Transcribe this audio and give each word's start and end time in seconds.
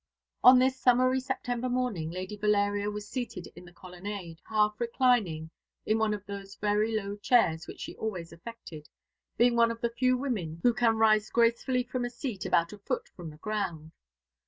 On 0.43 0.57
this 0.57 0.79
summery 0.79 1.19
September 1.19 1.69
morning 1.69 2.09
Lady 2.09 2.35
Valeria 2.35 2.89
was 2.89 3.07
seated 3.07 3.49
in 3.55 3.65
the 3.65 3.71
colonnade, 3.71 4.41
half 4.47 4.81
reclining 4.81 5.51
in 5.85 5.99
one 5.99 6.11
of 6.15 6.25
those 6.25 6.55
very 6.55 6.95
low 6.95 7.15
chairs 7.17 7.67
which 7.67 7.81
she 7.81 7.95
always 7.97 8.33
affected, 8.33 8.89
being 9.37 9.55
one 9.55 9.69
of 9.69 9.79
the 9.81 9.91
few 9.91 10.17
women 10.17 10.59
who 10.63 10.73
can 10.73 10.97
rise 10.97 11.29
gracefully 11.29 11.83
from 11.83 12.03
a 12.03 12.09
seat 12.09 12.47
about 12.47 12.73
a 12.73 12.79
foot 12.79 13.09
from 13.09 13.29
the 13.29 13.37
ground. 13.37 13.91